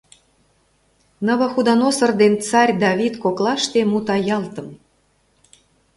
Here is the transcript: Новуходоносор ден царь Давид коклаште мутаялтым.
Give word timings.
Новуходоносор 1.27 2.11
ден 2.21 2.33
царь 2.47 2.73
Давид 2.83 3.13
коклаште 3.23 3.79
мутаялтым. 3.91 4.67